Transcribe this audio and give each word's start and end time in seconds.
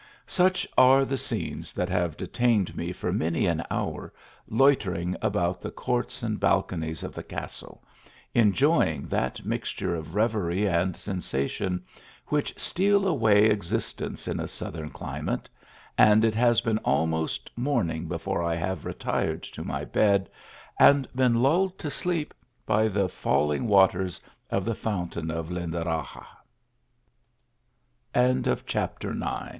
Such 0.25 0.67
are 0.79 1.05
the 1.05 1.15
scenes 1.15 1.73
that 1.73 1.87
have 1.89 2.17
detained 2.17 2.75
me 2.75 2.91
for 2.91 3.13
many 3.13 3.45
an 3.45 3.63
hour 3.69 4.11
loitering 4.47 5.15
about 5.21 5.61
the 5.61 5.69
courts 5.69 6.23
and 6.23 6.39
bal 6.39 6.63
conies 6.63 7.03
of 7.03 7.13
the 7.13 7.21
castle, 7.21 7.83
enjoying 8.33 9.05
that 9.09 9.45
mixture 9.45 9.93
of 9.93 10.15
reverie 10.15 10.65
and 10.67 10.95
sensation 10.97 11.83
which 12.29 12.57
steal 12.59 13.05
away 13.07 13.43
existence 13.45 14.27
in 14.27 14.39
a 14.39 14.47
south 14.47 14.75
ern 14.79 14.89
climate 14.89 15.47
and 15.99 16.25
it 16.25 16.33
has 16.33 16.61
been 16.61 16.79
almost 16.79 17.51
morning 17.55 18.07
before 18.07 18.41
I 18.41 18.55
have 18.55 18.85
retired 18.85 19.43
to 19.43 19.63
my 19.63 19.85
bed, 19.85 20.31
and 20.79 21.07
been 21.13 21.43
lulled 21.43 21.77
to 21.77 21.91
sleep 21.91 22.33
by 22.65 22.87
the 22.87 23.07
falling 23.07 23.67
waters 23.67 24.19
of 24.49 24.65
the 24.65 24.71
f 24.71 26.21